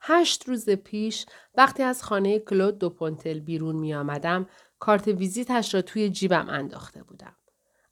[0.00, 4.46] هشت روز پیش وقتی از خانه کلود دو پونتل بیرون می آمدم
[4.78, 7.36] کارت ویزیتش را توی جیبم انداخته بودم.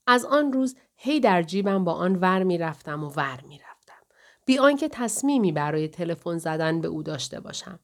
[0.06, 4.02] از آن روز هی در جیبم با آن ور می رفتم و ور می رفتم.
[4.46, 7.80] بی آنکه تصمیمی برای تلفن زدن به او داشته باشم.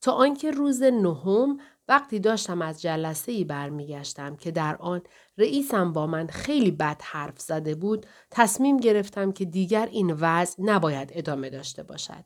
[0.00, 5.02] تا آنکه روز نهم وقتی داشتم از جلسه ای برمیگشتم که در آن
[5.38, 11.10] رئیسم با من خیلی بد حرف زده بود تصمیم گرفتم که دیگر این وضع نباید
[11.12, 12.24] ادامه داشته باشد.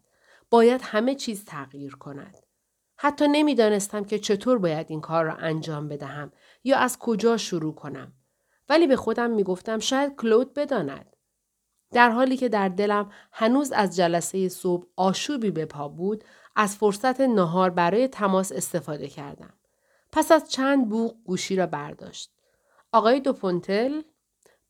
[0.50, 2.38] باید همه چیز تغییر کند.
[2.96, 6.32] حتی نمی‌دانستم که چطور باید این کار را انجام بدهم
[6.64, 8.12] یا از کجا شروع کنم.
[8.68, 11.16] ولی به خودم می‌گفتم شاید کلود بداند.
[11.90, 16.24] در حالی که در دلم هنوز از جلسه صبح آشوبی به پا بود
[16.56, 19.52] از فرصت نهار برای تماس استفاده کردم.
[20.12, 22.32] پس از چند بوق گوشی را برداشت.
[22.92, 24.02] آقای دوپونتل؟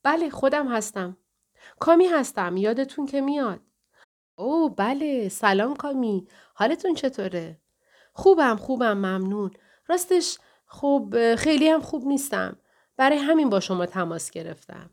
[0.03, 1.17] بله خودم هستم.
[1.79, 3.61] کامی هستم یادتون که میاد.
[4.39, 7.57] او بله سلام کامی حالتون چطوره؟
[8.13, 9.51] خوبم خوبم ممنون.
[9.87, 12.57] راستش خب خیلی هم خوب نیستم.
[12.97, 14.89] برای همین با شما تماس گرفتم.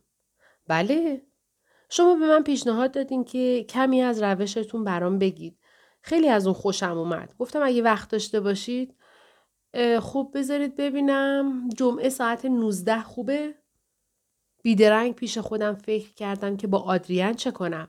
[0.69, 1.23] بله
[1.89, 5.59] شما به من پیشنهاد دادین که کمی از روشتون برام بگید.
[6.01, 7.35] خیلی از اون خوشم اومد.
[7.39, 8.95] گفتم اگه وقت داشته باشید
[10.01, 13.55] خوب بذارید ببینم جمعه ساعت 19 خوبه؟
[14.63, 17.89] بیدرنگ پیش خودم فکر کردم که با آدریان چه کنم.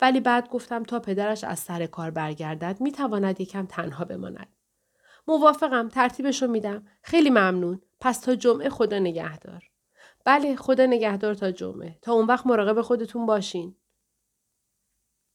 [0.00, 4.48] ولی بعد گفتم تا پدرش از سر کار برگردد می‌تواند یکم تنها بماند.
[5.28, 6.86] موافقم ترتیبشو میدم.
[7.02, 7.82] خیلی ممنون.
[8.00, 9.64] پس تا جمعه خدا نگهدار.
[10.24, 11.98] بله خدا نگهدار تا جمعه.
[12.02, 13.76] تا اون وقت مراقب خودتون باشین.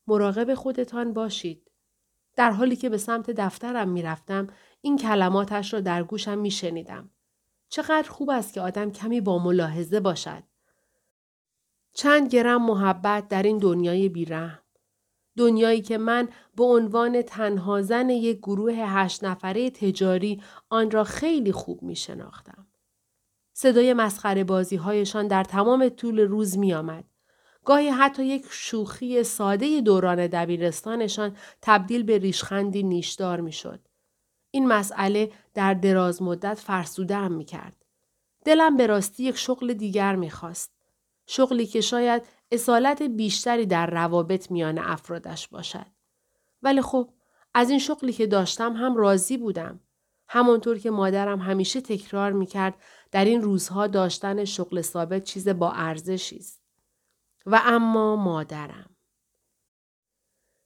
[0.07, 1.71] مراقب خودتان باشید.
[2.35, 4.47] در حالی که به سمت دفترم می‌رفتم
[4.81, 7.09] این کلماتش را در گوشم میشنیدم.
[7.69, 10.43] چقدر خوب است که آدم کمی با ملاحظه باشد.
[11.93, 14.59] چند گرم محبت در این دنیای بیرحم.
[15.37, 21.51] دنیایی که من به عنوان تنها زن یک گروه هشت نفره تجاری آن را خیلی
[21.51, 22.67] خوب می شناختم.
[23.53, 27.03] صدای مسخره بازی هایشان در تمام طول روز می آمد.
[27.65, 33.79] گاهی حتی یک شوخی ساده دوران دبیرستانشان تبدیل به ریشخندی نیشدار می شد.
[34.51, 37.85] این مسئله در دراز مدت فرسوده هم می کرد.
[38.45, 40.72] دلم به راستی یک شغل دیگر می خواست.
[41.27, 45.85] شغلی که شاید اصالت بیشتری در روابط میان افرادش باشد.
[46.61, 47.13] ولی خب
[47.53, 49.79] از این شغلی که داشتم هم راضی بودم.
[50.27, 56.37] همانطور که مادرم همیشه تکرار می‌کرد در این روزها داشتن شغل ثابت چیز با ارزشی
[56.37, 56.63] است.
[57.45, 58.95] و اما مادرم.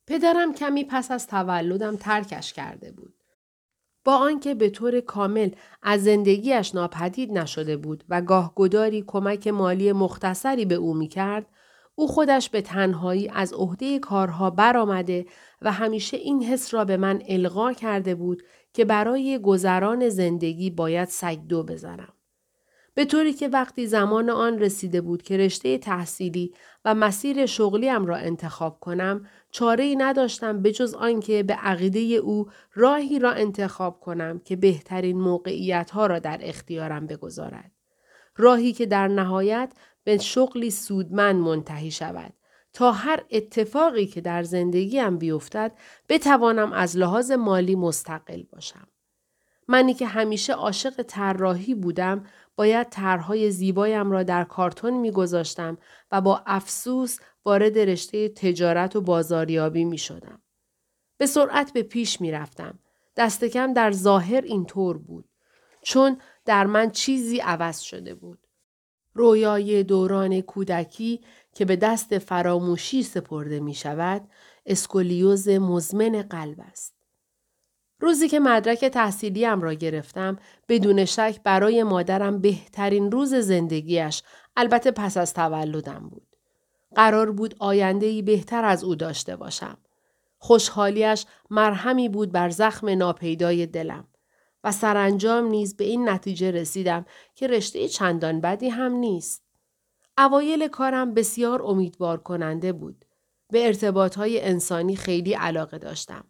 [0.08, 3.17] پدرم کمی پس از تولدم ترکش کرده بود.
[4.08, 5.50] با آنکه به طور کامل
[5.84, 11.46] از زندگیش ناپدید نشده بود و گاه گداری کمک مالی مختصری به او می‌کرد
[11.96, 15.26] او خودش به تنهایی از عهده کارها برآمده
[15.62, 21.08] و همیشه این حس را به من القا کرده بود که برای گذران زندگی باید
[21.08, 22.17] سگدو بزنم.
[22.98, 26.54] به طوری که وقتی زمان آن رسیده بود که رشته تحصیلی
[26.86, 32.50] و مسیر شغلیم را انتخاب کنم چاره ای نداشتم به جز آنکه به عقیده او
[32.74, 37.72] راهی را انتخاب کنم که بهترین موقعیت ها را در اختیارم بگذارد.
[38.38, 42.34] راهی که در نهایت به شغلی سودمند منتهی شود
[42.74, 45.72] تا هر اتفاقی که در زندگیم بیفتد
[46.10, 48.88] بتوانم از لحاظ مالی مستقل باشم.
[49.68, 55.78] منی که همیشه عاشق طراحی بودم باید طرحهای زیبایم را در کارتون میگذاشتم
[56.12, 60.42] و با افسوس وارد رشته تجارت و بازاریابی می شدم.
[61.18, 62.80] به سرعت به پیش می رفتم.
[63.16, 65.30] دست کم در ظاهر اینطور بود.
[65.82, 68.40] چون در من چیزی عوض شده بود.
[69.14, 71.22] رویای دوران کودکی
[71.54, 74.30] که به دست فراموشی سپرده می شود،
[74.66, 76.97] اسکولیوز مزمن قلب است.
[78.00, 80.38] روزی که مدرک تحصیلیم را گرفتم
[80.70, 84.24] بدون شک برای مادرم بهترین روز زندگیش
[84.56, 86.28] البته پس از تولدم بود.
[86.96, 89.78] قرار بود آیندهی بهتر از او داشته باشم.
[90.38, 94.08] خوشحالیش مرهمی بود بر زخم ناپیدای دلم.
[94.64, 97.06] و سرانجام نیز به این نتیجه رسیدم
[97.36, 99.44] که رشته چندان بدی هم نیست.
[100.18, 103.06] اوایل کارم بسیار امیدوار کننده بود.
[103.50, 106.26] به ارتباط های انسانی خیلی علاقه داشتم.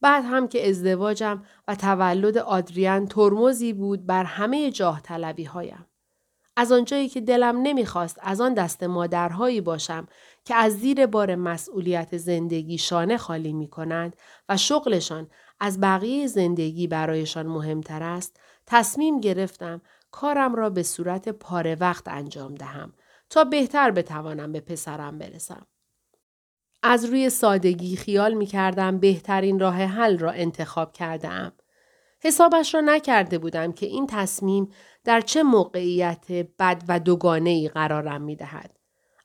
[0.00, 5.86] بعد هم که ازدواجم و تولد آدریان ترمزی بود بر همه جاه طلبی هایم.
[6.56, 10.06] از آنجایی که دلم نمی‌خواست از آن دست مادرهایی باشم
[10.44, 14.16] که از زیر بار مسئولیت زندگی شانه خالی می کنند
[14.48, 15.30] و شغلشان
[15.60, 19.80] از بقیه زندگی برایشان مهمتر است تصمیم گرفتم
[20.10, 22.92] کارم را به صورت پاره وقت انجام دهم
[23.30, 25.66] تا بهتر بتوانم به پسرم برسم.
[26.82, 31.52] از روی سادگی خیال می کردم بهترین راه حل را انتخاب کرده ام.
[32.20, 34.68] حسابش را نکرده بودم که این تصمیم
[35.04, 38.78] در چه موقعیت بد و دوگانه ای قرارم می دهد.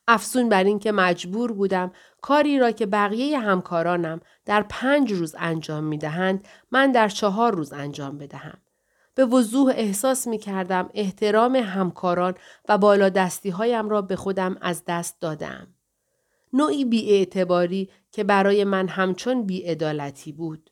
[0.07, 1.91] افزون بر اینکه مجبور بودم
[2.21, 7.73] کاری را که بقیه همکارانم در پنج روز انجام می دهند من در چهار روز
[7.73, 8.57] انجام بدهم.
[9.15, 12.33] به وضوح احساس می کردم احترام همکاران
[12.69, 15.72] و بالا دستی هایم را به خودم از دست دادم.
[16.53, 20.69] نوعی بیاعتباری که برای من همچون بیعدالتی بود.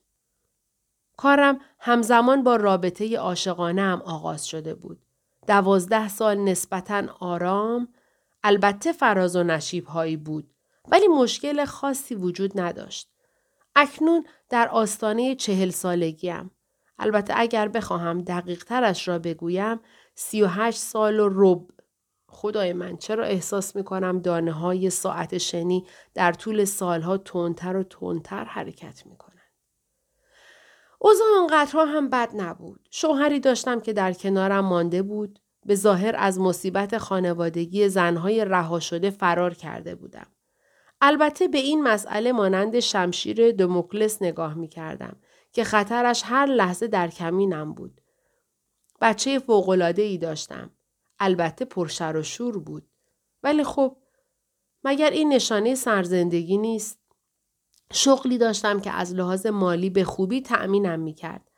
[1.17, 4.99] کارم همزمان با رابطه عاشقانه هم آغاز شده بود.
[5.47, 7.87] دوازده سال نسبتا آرام،
[8.43, 10.53] البته فراز و نشیب هایی بود
[10.91, 13.09] ولی مشکل خاصی وجود نداشت.
[13.75, 16.51] اکنون در آستانه چهل سالگیم.
[16.99, 19.79] البته اگر بخواهم دقیق ترش را بگویم
[20.15, 21.67] سی و هشت سال و رب
[22.31, 27.83] خدای من چرا احساس می کنم دانه های ساعت شنی در طول سالها تندتر و
[27.83, 29.31] تندتر حرکت می کنن.
[30.99, 32.87] اوضاع آنقدرها هم بد نبود.
[32.91, 35.39] شوهری داشتم که در کنارم مانده بود.
[35.65, 40.27] به ظاهر از مصیبت خانوادگی زنهای رها شده فرار کرده بودم.
[41.01, 45.15] البته به این مسئله مانند شمشیر دموکلس نگاه می کردم
[45.51, 48.01] که خطرش هر لحظه در کمینم بود.
[49.01, 50.71] بچه فوقلاده ای داشتم.
[51.21, 52.87] البته پرشر و شور بود.
[53.43, 53.97] ولی خب
[54.83, 56.99] مگر این نشانه سرزندگی نیست؟
[57.93, 61.51] شغلی داشتم که از لحاظ مالی به خوبی تأمینم می کرد.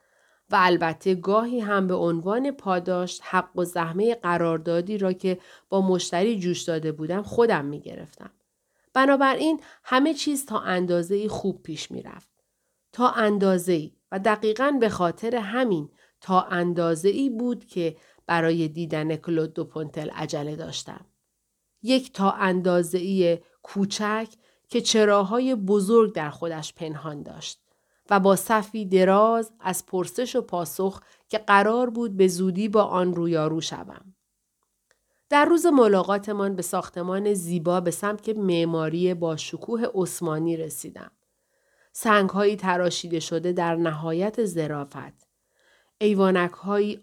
[0.52, 5.40] و البته گاهی هم به عنوان پاداشت حق و زحمه قراردادی را که
[5.70, 8.32] با مشتری جوش داده بودم خودم می گرفتم.
[8.94, 12.30] بنابراین همه چیز تا اندازه خوب پیش می رفت.
[12.92, 15.90] تا اندازه و دقیقا به خاطر همین
[16.22, 21.06] تا اندازه ای بود که برای دیدن کلود دو پونتل عجله داشتم.
[21.84, 24.28] یک تا اندازه ای کوچک
[24.70, 27.60] که چراهای بزرگ در خودش پنهان داشت
[28.10, 33.16] و با صفی دراز از پرسش و پاسخ که قرار بود به زودی با آن
[33.16, 34.14] رویارو شوم.
[35.30, 41.12] در روز ملاقاتمان به ساختمان زیبا به سمت معماری با شکوه عثمانی رسیدم.
[41.94, 45.28] سنگهایی تراشیده شده در نهایت زرافت.
[45.98, 46.52] ایوانک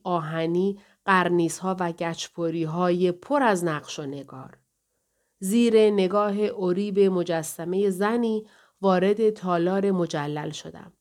[0.04, 0.78] آهنی
[1.10, 4.58] قرنیس ها و گچپوری های پر از نقش و نگار.
[5.38, 8.46] زیر نگاه اوریب مجسمه زنی
[8.80, 10.92] وارد تالار مجلل شدم.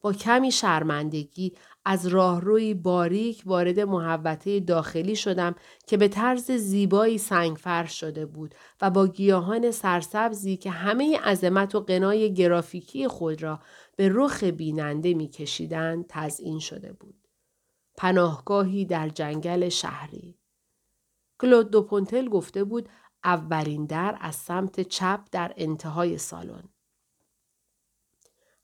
[0.00, 1.52] با کمی شرمندگی
[1.84, 5.54] از راهروی باریک وارد محوطه داخلی شدم
[5.86, 11.74] که به طرز زیبایی سنگ فرش شده بود و با گیاهان سرسبزی که همه عظمت
[11.74, 13.60] و قنای گرافیکی خود را
[13.96, 17.25] به رخ بیننده میکشیدند تزئین شده بود.
[17.96, 20.38] پناهگاهی در جنگل شهری.
[21.40, 22.88] کلود دو پونتل گفته بود
[23.24, 26.68] اولین در از سمت چپ در انتهای سالن.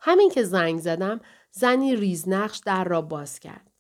[0.00, 1.20] همین که زنگ زدم
[1.50, 3.70] زنی ریزنقش در را باز کرد.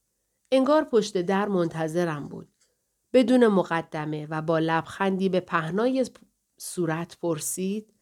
[0.50, 2.48] انگار پشت در منتظرم بود.
[3.12, 6.06] بدون مقدمه و با لبخندی به پهنای
[6.56, 7.94] صورت پرسید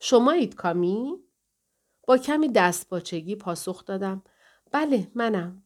[0.00, 1.16] شمایید کامی؟
[2.06, 4.22] با کمی دستپاچگی پاسخ دادم
[4.72, 5.62] بله منم.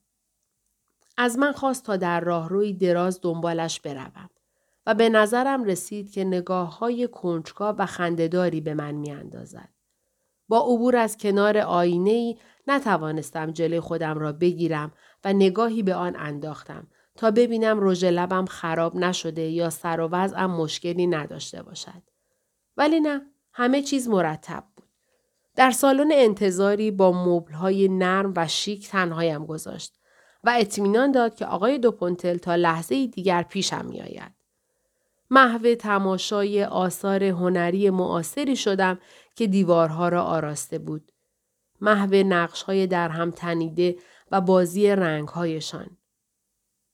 [1.17, 4.31] از من خواست تا در راهروی دراز دنبالش بروم
[4.87, 9.69] و به نظرم رسید که نگاه های کنجکا و خندهداری به من میاندازد.
[10.49, 14.93] با عبور از کنار آینه ای نتوانستم جلوی خودم را بگیرم
[15.25, 16.87] و نگاهی به آن انداختم
[17.17, 22.03] تا ببینم رژ لبم خراب نشده یا سر و وضعم مشکلی نداشته باشد.
[22.77, 23.23] ولی نه،
[23.53, 24.89] همه چیز مرتب بود.
[25.57, 29.99] در سالن انتظاری با مبلهای نرم و شیک تنهایم گذاشت
[30.45, 34.33] و اطمینان داد که آقای دوپونتل تا لحظه دیگر پیشم میآید.
[35.31, 38.99] محو تماشای آثار هنری معاصری شدم
[39.37, 41.13] که دیوارها را آراسته بود.
[41.81, 43.97] محو نقشهای در هم تنیده
[44.31, 45.97] و بازی رنگهایشان.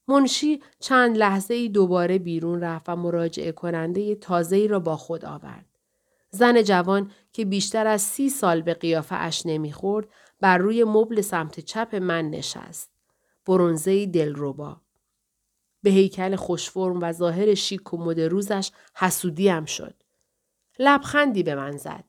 [0.07, 5.65] منشی چند لحظه ای دوباره بیرون رفت و مراجعه کننده تازه را با خود آورد.
[6.29, 10.07] زن جوان که بیشتر از سی سال به قیافه اش نمی‌خورد
[10.41, 12.90] بر روی مبل سمت چپ من نشست.
[13.51, 14.81] برونزه دلربا.
[15.83, 20.03] به هیکل خوشفرم و ظاهر شیک و مد روزش حسودیم شد.
[20.79, 22.03] لبخندی به من زد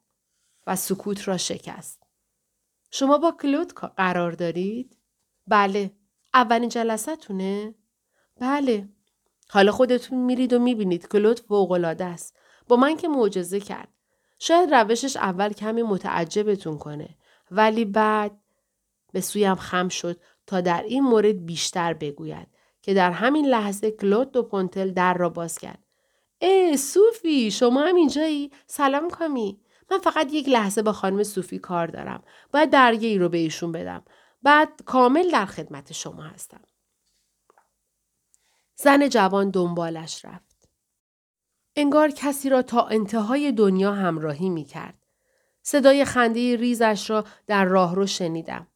[0.67, 2.03] و سکوت را شکست.
[2.91, 4.99] شما با کلود قرار دارید؟
[5.47, 5.91] بله.
[6.35, 7.17] اولین جلسه
[8.41, 8.89] بله.
[9.49, 12.39] حالا خودتون میرید و می‌بینید کلود فوقالعاده است.
[12.69, 13.89] با من که معجزه کرد.
[14.39, 17.17] شاید روشش اول کمی متعجبتون کنه.
[17.51, 18.43] ولی بعد
[19.13, 22.49] به سویم خم شد تا در این مورد بیشتر بگوید
[22.83, 25.85] که در همین لحظه کلود دو پونتل در را باز کرد.
[26.39, 29.61] ای سوفی شما هم اینجایی؟ سلام کامی.
[29.91, 32.23] من فقط یک لحظه با خانم صوفی کار دارم.
[32.53, 34.05] باید برگه ای رو به ایشون بدم.
[34.43, 36.61] بعد کامل در خدمت شما هستم.
[38.77, 40.69] زن جوان دنبالش رفت.
[41.77, 45.07] انگار کسی را تا انتهای دنیا همراهی می کرد.
[45.63, 48.67] صدای خنده ریزش را در راه رو شنیدم.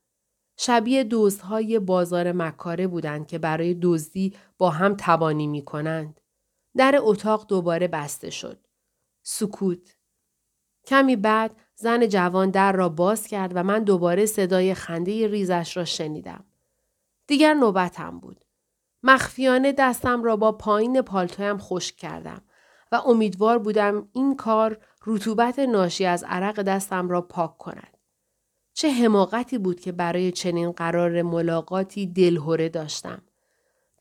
[0.57, 6.21] شبیه دزدهای بازار مکاره بودند که برای دزدی با هم توانی می کنند.
[6.77, 8.67] در اتاق دوباره بسته شد.
[9.23, 9.97] سکوت.
[10.87, 15.85] کمی بعد زن جوان در را باز کرد و من دوباره صدای خنده ریزش را
[15.85, 16.45] شنیدم.
[17.27, 18.45] دیگر نوبتم بود.
[19.03, 22.43] مخفیانه دستم را با پایین پالتویم خشک کردم
[22.93, 27.96] و امیدوار بودم این کار رطوبت ناشی از عرق دستم را پاک کند.
[28.77, 33.23] چه حماقتی بود که برای چنین قرار ملاقاتی دلهوره داشتم.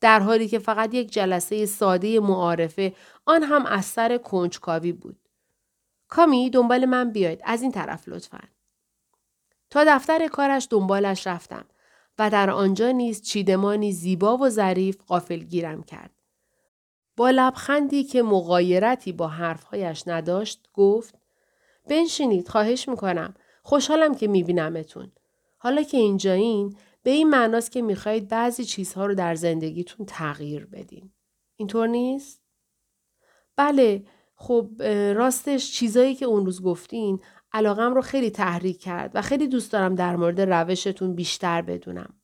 [0.00, 2.94] در حالی که فقط یک جلسه ساده معارفه
[3.26, 5.18] آن هم از سر کنجکاوی بود.
[6.08, 8.40] کامی دنبال من بیاید از این طرف لطفا.
[9.70, 11.64] تا دفتر کارش دنبالش رفتم
[12.18, 16.10] و در آنجا نیز چیدمانی زیبا و ظریف قافل گیرم کرد.
[17.16, 21.14] با لبخندی که مقایرتی با حرفهایش نداشت گفت
[21.88, 23.34] بنشینید خواهش می‌کنم
[23.66, 25.12] خوشحالم که میبینمتون.
[25.56, 31.12] حالا که اینجایین به این معناست که می‌خواهید بعضی چیزها رو در زندگیتون تغییر بدین.
[31.56, 32.42] اینطور نیست؟
[33.56, 34.04] بله
[34.34, 34.82] خب
[35.16, 37.20] راستش چیزایی که اون روز گفتین
[37.52, 42.14] علاقم رو خیلی تحریک کرد و خیلی دوست دارم در مورد روشتون بیشتر بدونم.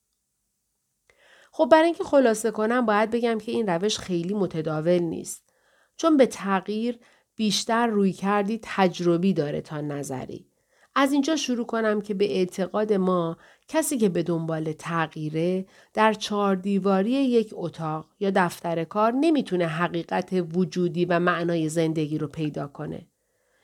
[1.53, 5.53] خب برای اینکه خلاصه کنم باید بگم که این روش خیلی متداول نیست.
[5.97, 6.99] چون به تغییر
[7.37, 10.52] بیشتر روی کردی تجربی داره تا نظری.
[10.95, 13.37] از اینجا شروع کنم که به اعتقاد ما
[13.69, 20.33] کسی که به دنبال تغییره در چهار دیواری یک اتاق یا دفتر کار نمی‌تونه حقیقت
[20.55, 23.07] وجودی و معنای زندگی رو پیدا کنه.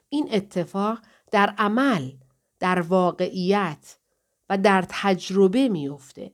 [0.08, 0.98] این اتفاق
[1.30, 2.10] در عمل،
[2.60, 3.98] در واقعیت
[4.50, 6.32] و در تجربه میفته.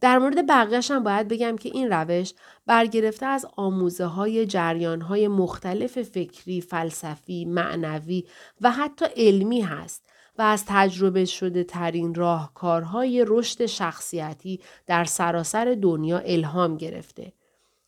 [0.00, 2.34] در مورد بقیهش هم باید بگم که این روش
[2.66, 8.24] برگرفته از آموزه های جریان های مختلف فکری، فلسفی، معنوی
[8.60, 16.18] و حتی علمی هست و از تجربه شده ترین راهکارهای رشد شخصیتی در سراسر دنیا
[16.18, 17.32] الهام گرفته.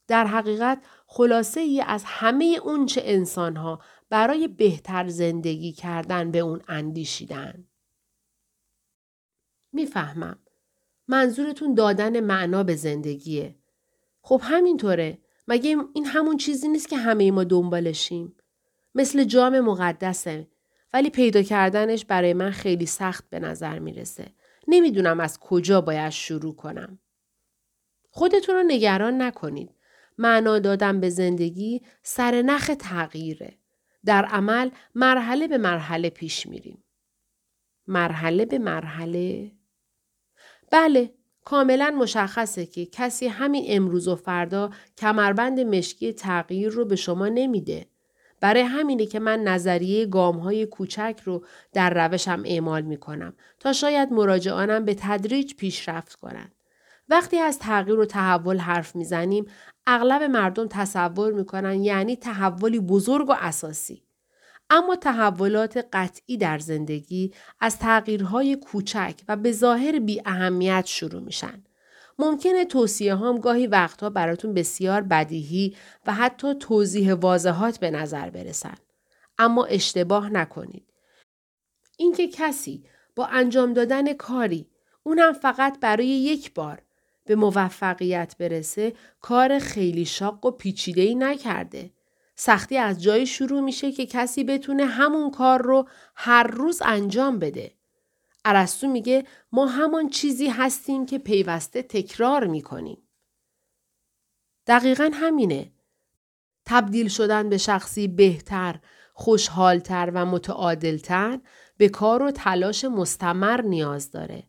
[0.07, 7.65] در حقیقت خلاصه ای از همه اونچه انسانها برای بهتر زندگی کردن به اون اندیشیدن.
[9.73, 10.39] می‌فهمم.
[11.09, 13.55] منظورتون دادن معنا به زندگیه.
[14.23, 15.19] خب همینطوره.
[15.49, 18.37] مگه این همون چیزی نیست که همه ما دنبالشیم؟
[18.95, 20.49] مثل جام مقدسه.
[20.93, 24.27] ولی پیدا کردنش برای من خیلی سخت به نظر می‌رسه.
[24.69, 26.99] نمی‌دونم از کجا باید شروع کنم.
[28.11, 29.71] خودتون رو نگران نکنید.
[30.19, 33.59] معنا دادن به زندگی سر نخ تغییره.
[34.05, 36.85] در عمل مرحله به مرحله پیش میریم.
[37.87, 39.53] مرحله به مرحله
[40.71, 47.29] بله کاملا مشخصه که کسی همین امروز و فردا کمربند مشکی تغییر رو به شما
[47.29, 47.87] نمیده.
[48.41, 53.73] برای همینه که من نظریه گام های کوچک رو در روشم اعمال می کنم تا
[53.73, 56.55] شاید مراجعانم به تدریج پیشرفت کنند.
[57.09, 59.47] وقتی از تغییر و تحول حرف می‌زنیم
[59.87, 64.03] اغلب مردم تصور می‌کنن یعنی تحولی بزرگ و اساسی.
[64.71, 71.65] اما تحولات قطعی در زندگی از تغییرهای کوچک و به ظاهر بی اهمیت شروع میشن.
[72.19, 78.75] ممکنه توصیه هم گاهی وقتها براتون بسیار بدیهی و حتی توضیح واضحات به نظر برسن.
[79.39, 80.93] اما اشتباه نکنید.
[81.97, 82.85] اینکه کسی
[83.17, 84.71] با انجام دادن کاری
[85.03, 86.83] اونم فقط برای یک بار
[87.25, 91.91] به موفقیت برسه کار خیلی شاق و پیچیده نکرده.
[92.41, 97.75] سختی از جایی شروع میشه که کسی بتونه همون کار رو هر روز انجام بده.
[98.45, 103.09] ارسطو میگه ما همان چیزی هستیم که پیوسته تکرار می‌کنیم.
[104.67, 105.73] دقیقا همینه.
[106.67, 108.81] تبدیل شدن به شخصی بهتر،
[109.15, 111.41] خوشحالتر و متعادلتر
[111.77, 114.48] به کار و تلاش مستمر نیاز داره.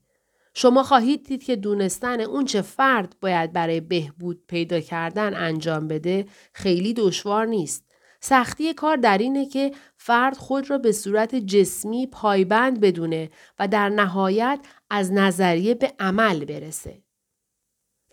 [0.62, 6.26] شما خواهید دید که دونستن اون چه فرد باید برای بهبود پیدا کردن انجام بده
[6.54, 7.86] خیلی دشوار نیست.
[8.22, 13.90] سختی کار در اینه که فرد خود را به صورت جسمی پایبند بدونه و در
[13.90, 17.04] نهایت از نظریه به عمل برسه.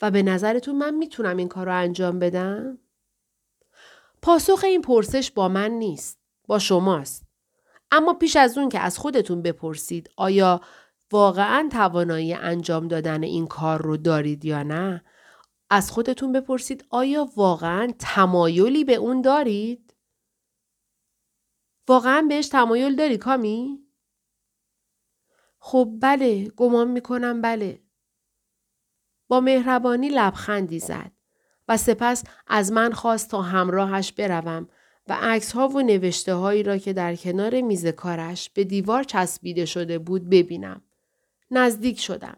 [0.03, 2.79] و به نظرتون من می‌تونم این کار رو انجام بدم؟
[4.23, 6.19] پاسخ این پرسش با من نیست.
[6.47, 7.27] با شماست.
[7.91, 10.61] اما پیش از اون که از خودتون بپرسید آیا
[11.13, 15.05] واقعا توانایی انجام دادن این کار رو دارید یا نه؟
[15.71, 19.95] از خودتون بپرسید آیا واقعا تمایلی به اون دارید؟
[21.89, 23.87] واقعا بهش تمایل داری کامی؟
[25.59, 27.83] خب بله گمان می‌کنم بله.
[29.29, 31.13] با مهربانی لبخندی زد
[31.69, 34.69] و سپس از من خواست تا همراهش بروم
[35.09, 39.65] و عکس ها و نوشته هایی را که در کنار میز کارش به دیوار چسبیده
[39.65, 40.83] شده بود ببینم.
[41.51, 42.37] نزدیک شدم.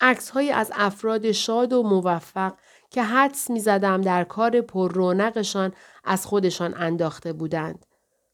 [0.00, 2.54] عکس های از افراد شاد و موفق
[2.90, 5.72] که حدس می زدم در کار پر رونقشان
[6.04, 7.86] از خودشان انداخته بودند.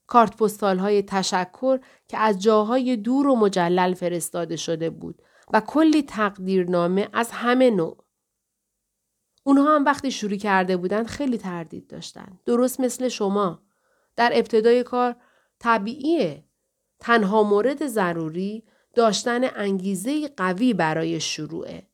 [0.06, 6.02] کارت پستال های تشکر که از جاهای دور و مجلل فرستاده شده بود و کلی
[6.02, 8.04] تقدیرنامه از همه نوع.
[9.44, 12.38] اونها هم وقتی شروع کرده بودند خیلی تردید داشتن.
[12.46, 13.62] درست مثل شما.
[14.16, 15.16] در ابتدای کار
[15.58, 16.44] طبیعیه.
[16.98, 18.64] تنها مورد ضروری
[18.98, 21.86] داشتن انگیزه قوی برای شروعه.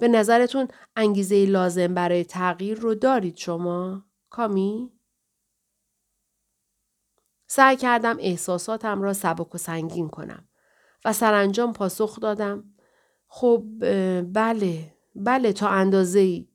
[0.00, 4.92] به نظرتون انگیزه لازم برای تغییر رو دارید شما؟ کامی؟
[7.46, 10.48] سعی کردم احساساتم را سبک و سنگین کنم
[11.04, 12.64] و سرانجام پاسخ دادم
[13.26, 13.64] خب
[14.32, 16.48] بله بله تا اندازه ای.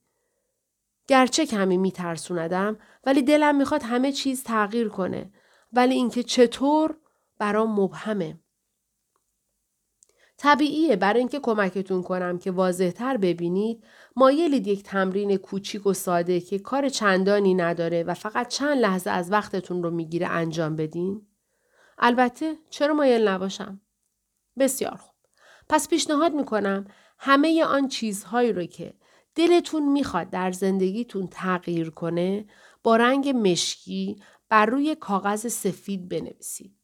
[1.08, 5.32] گرچه کمی میترسوندم ولی دلم می‌خواد همه چیز تغییر کنه
[5.74, 6.98] ولی اینکه چطور
[7.38, 8.40] برام مبهمه.
[10.38, 13.84] طبیعیه برای اینکه کمکتون کنم که واضحتر ببینید
[14.16, 19.32] مایلید یک تمرین کوچیک و ساده که کار چندانی نداره و فقط چند لحظه از
[19.32, 21.28] وقتتون رو می‌گیره انجام بدین؟
[21.98, 23.82] البته چرا مایل نباشم؟
[24.60, 25.16] بسیار خوب.
[25.70, 26.88] پس پیشنهاد می‌کنم
[27.20, 28.94] همه آن چیزهایی رو که
[29.36, 32.46] دلتون می‌خواد در زندگیتون تغییر کنه
[32.84, 36.77] با رنگ مشکی بر روی کاغذ سفید بنویسید.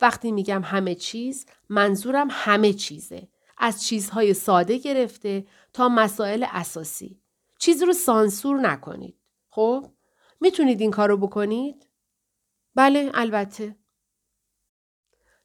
[0.00, 3.28] وقتی میگم همه چیز منظورم همه چیزه.
[3.58, 7.20] از چیزهای ساده گرفته تا مسائل اساسی.
[7.58, 9.16] چیزی رو سانسور نکنید.
[9.50, 9.86] خب؟
[10.40, 11.88] می‌تونید این کارو بکنید؟
[12.74, 13.76] بله البته.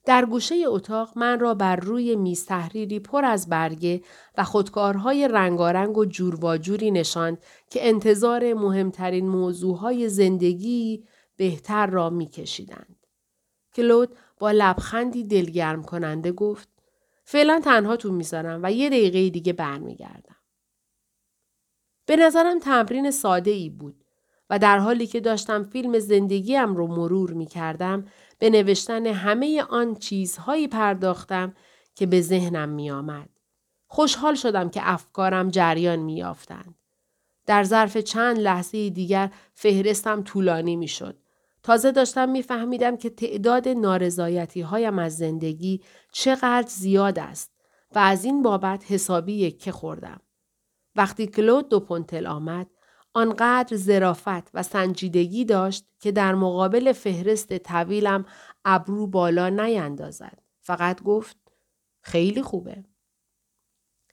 [0.05, 4.01] در گوشه اتاق من را بر روی میز تحریری پر از برگه
[4.37, 11.07] و خودکارهای رنگارنگ و جور و جوری نشاند که انتظار مهمترین موضوعهای زندگی
[11.37, 12.98] بهتر را میکشیدند.
[13.73, 16.69] کلود با لبخندی دلگرم کننده گفت
[17.23, 20.35] فعلا تنها تو می‌ذارم و یه دقیقه دیگه برمیگردم.
[22.05, 24.03] به نظرم تمرین ساده ای بود
[24.49, 28.05] و در حالی که داشتم فیلم زندگیم رو مرور می کردم
[28.39, 31.55] به نوشتن همه آن چیزهایی پرداختم
[31.95, 33.29] که به ذهنم می آمد.
[33.87, 36.75] خوشحال شدم که افکارم جریان می یافتند.
[37.45, 41.17] در ظرف چند لحظه دیگر فهرستم طولانی می شد
[41.69, 47.51] تازه داشتم میفهمیدم که تعداد نارضایتی هایم از زندگی چقدر زیاد است
[47.95, 50.21] و از این بابت حسابی یکه خوردم.
[50.95, 52.67] وقتی کلود دو پونتل آمد
[53.13, 58.25] آنقدر زرافت و سنجیدگی داشت که در مقابل فهرست طویلم
[58.65, 60.41] ابرو بالا نیندازد.
[60.59, 61.37] فقط گفت
[62.01, 62.83] خیلی خوبه.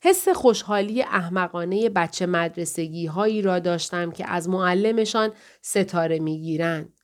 [0.03, 6.96] حس خوشحالی احمقانه بچه مدرسگی هایی را داشتم که از معلمشان ستاره می‌گیرند.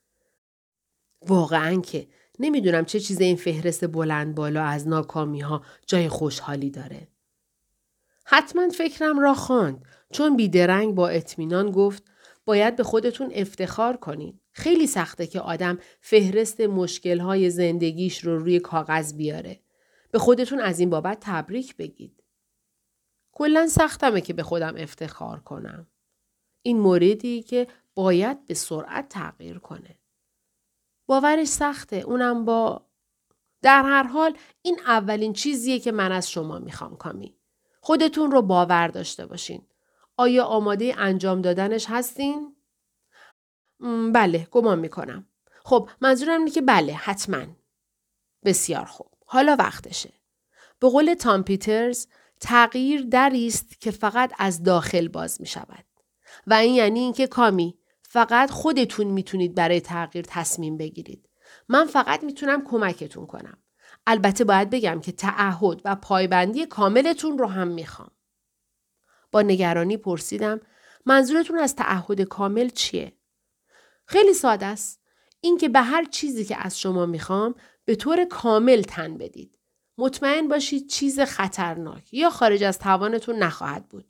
[1.27, 2.09] واقعا که
[2.39, 7.09] نمی‌دونم چه چیز این فهرست بلند بالا از ناکامی ها جای خوشحالی داره.
[8.25, 12.03] حتما فکرم را خواند چون بیدرنگ با اطمینان گفت
[12.45, 14.41] باید به خودتون افتخار کنید.
[14.53, 16.61] خیلی سخته که آدم فهرست
[17.07, 19.61] های زندگیش رو روی کاغذ بیاره.
[20.11, 22.23] به خودتون از این بابت تبریک بگید.
[23.33, 25.87] کلا سختمه که به خودم افتخار کنم.
[26.63, 29.99] این موردی که باید به سرعت تغییر کنه.
[31.13, 32.87] باورش سخته اونم با
[33.63, 37.37] در هر حال این اولین چیزیه که من از شما می‌خوام کامی.
[37.81, 39.67] خودتون رو باور داشته باشین.
[40.17, 42.57] آیا آماده انجام دادنش هستین؟
[44.15, 45.27] بله گمان می‌کنم.
[45.65, 47.47] خب منظورم اینه که بله حتما.
[48.45, 49.11] بسیار خوب.
[49.27, 50.13] حالا وقتشه.
[50.79, 52.07] به قول تام پیترز
[52.41, 55.85] تغییر دری است که فقط از داخل باز می شود.
[56.47, 57.79] و این یعنی اینکه کامی
[58.13, 61.29] فقط خودتون می‌تونید برای تغییر تصمیم بگیرید.
[61.69, 63.59] من فقط می‌تونم کمکتون کنم.
[64.07, 68.11] البته باید بگم که تعهد و پایبندی کاملتون رو هم می‌خوام.
[69.31, 70.61] با نگرانی پرسیدم
[71.07, 73.13] منظورتون از تعهد کامل چیه؟
[74.07, 75.01] خیلی ساده است.
[75.41, 79.59] اینکه به هر چیزی که از شما می‌خوام به طور کامل تن بدید.
[79.99, 84.09] مطمئن باشید چیز خطرناک یا خارج از توانتون نخواهد بود.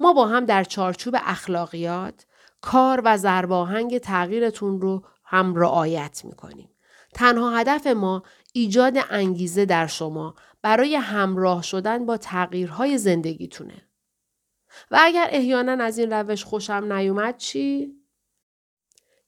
[0.00, 2.26] ما با هم در چارچوب اخلاقیات،
[2.62, 6.68] کار و زرباهنگ تغییرتون رو هم رعایت می‌کنیم.
[7.14, 8.22] تنها هدف ما
[8.52, 13.88] ایجاد انگیزه در شما برای همراه شدن با تغییرهای زندگیتونه.
[14.90, 17.96] و اگر احیانا از این روش خوشم نیومد چی؟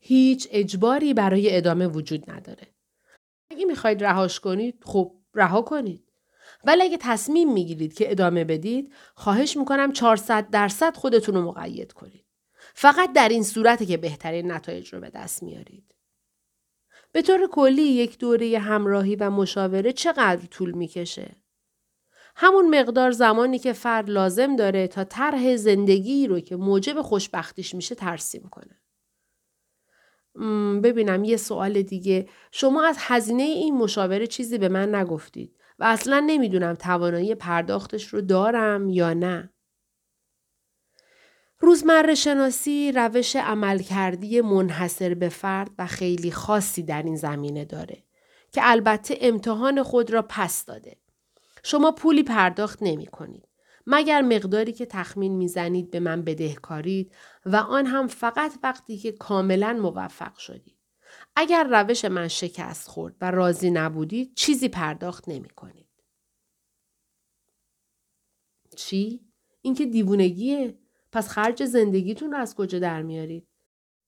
[0.01, 2.75] هیچ اجباری برای ادامه وجود نداره.
[3.51, 6.13] اگه می‌خواید رهاش کنید خب رها کنید.
[6.65, 12.24] ولی اگه تصمیم می‌گیرید که ادامه بدید خواهش می‌کنم 400 درصد خودتون رو مقید کنید.
[12.75, 15.95] فقط در این صورته که بهترین نتایج رو به دست میارید.
[17.13, 21.37] به طور کلی یک دوره همراهی و مشاوره چقدر طول می‌کشه؟
[22.37, 27.95] همون مقدار زمانی که فرد لازم داره تا طرح زندگی رو که موجب خوشبختیش میشه
[27.95, 28.81] ترسیم کنه.
[30.81, 36.25] ببینم یه سوال دیگه شما از هزینه این مشاوره چیزی به من نگفتید و اصلا
[36.27, 39.54] نمی‌دونم توانایی پرداختش رو دارم یا نه.
[41.65, 48.05] روزمره شناسی روش عملکردی منحصر به فرد و خیلی خاصی در این زمینه داره
[48.53, 50.97] که البته امتحان خود را پس داده.
[51.63, 53.49] شما پولی پرداخت نمی کنید.
[53.87, 57.13] مگر مقداری که تخمین می‌زنید به من بدهکارید
[57.47, 60.79] و آن هم فقط وقتی که کاملا موفق شدید.
[61.37, 65.89] اگر روش من شکست خورد و راضی نبودید چیزی پرداخت نمی کنید.
[68.77, 69.21] چی؟
[69.63, 70.79] اینکه دیوونگیه؟
[71.15, 73.49] پس خرج زندگیتون رو از کجا در میارید؟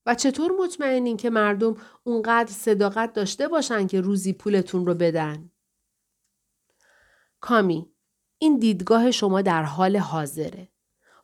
[0.07, 5.51] و چطور مطمئنین که مردم اونقدر صداقت داشته باشن که روزی پولتون رو بدن؟
[7.41, 7.91] کامی
[8.39, 10.69] این دیدگاه شما در حال حاضره.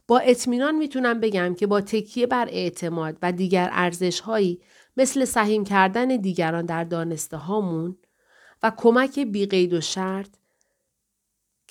[0.06, 4.62] با اطمینان می‌تونم بگم که با تکیه بر اعتماد و دیگر ارزش هایی
[4.96, 7.96] مثل سهیم کردن دیگران در دانسته هامون
[8.62, 10.36] و کمک بیقید و شرط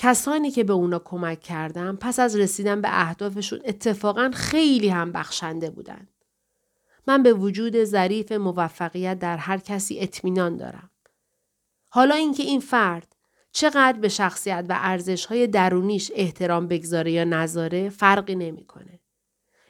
[0.04, 5.70] کسانی که به اونا کمک کردم پس از رسیدن به اهدافشون اتفاقا خیلی هم بخشنده
[5.70, 6.08] بودن.
[7.08, 10.92] من به وجود ظریف موفقیت در هر کسی اطمینان دارم.
[11.90, 13.16] حالا اینکه این فرد
[13.52, 19.00] چقدر به شخصیت و ارزش های درونیش احترام بگذاره یا نذاره فرقی نمی‌کنه.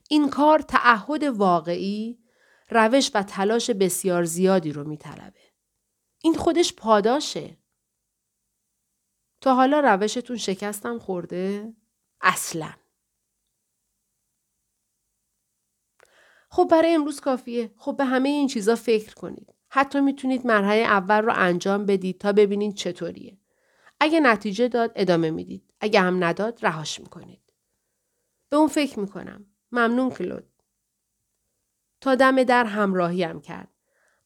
[0.09, 2.19] این کار تعهد واقعی،
[2.69, 5.41] روش و تلاش بسیار زیادی رو میطلبه.
[6.23, 7.57] این خودش پاداشه.
[9.41, 11.73] تا حالا روشتون شکستم خورده؟
[12.21, 12.73] اصلا.
[16.49, 17.71] خب برای امروز کافیه.
[17.77, 19.53] خب به همه این چیزا فکر کنید.
[19.69, 23.37] حتی می‌تونید مرحله اول رو انجام بدید تا ببینید چطوریه.
[23.99, 25.73] اگه نتیجه داد ادامه می‌دید.
[25.79, 27.53] اگه هم نداد رهاش می‌کنید.
[28.49, 29.45] به اون فکر می‌کنم.
[29.71, 30.47] ممنون کلود.
[32.01, 33.69] تا دم در همراهیم کرد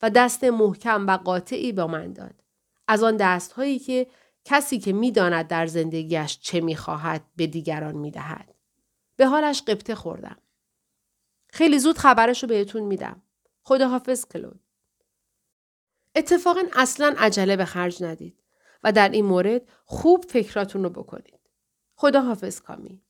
[0.02, 2.44] و دست محکم و قاطعی با من داد.
[2.88, 4.08] از آن دست هایی که
[4.46, 8.56] کسی که می‌داند در زندگیش چه می‌خواهد به دیگران می‌دهد.
[9.16, 10.38] به حالش قبطه خوردم.
[11.50, 13.22] خیلی زود خبرش رو بهتون میدم.
[13.64, 14.60] خداحافظ کلود.
[16.16, 18.40] اتفاقا اصلا عجله به خرج ندید.
[18.84, 21.40] و در این مورد خوب فکراتون رو بکنید.
[21.96, 23.02] خدا حافظ کامی.